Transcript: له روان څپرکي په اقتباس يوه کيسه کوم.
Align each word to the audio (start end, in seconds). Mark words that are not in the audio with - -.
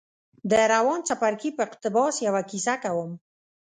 له 0.49 0.61
روان 0.73 0.99
څپرکي 1.07 1.49
په 1.55 1.61
اقتباس 1.67 2.15
يوه 2.27 2.41
کيسه 2.49 2.73
کوم. 2.83 3.11